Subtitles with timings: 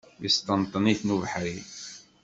[0.23, 1.57] Yesṭenṭen-iten ubeḥri.